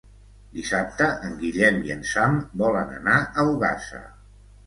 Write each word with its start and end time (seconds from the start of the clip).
Dissabte 0.53 1.09
en 1.27 1.35
Guillem 1.41 1.77
i 1.89 1.93
en 1.97 2.01
Sam 2.13 2.39
volen 2.63 2.95
anar 2.97 3.19
a 3.43 3.47
Ogassa. 3.53 4.01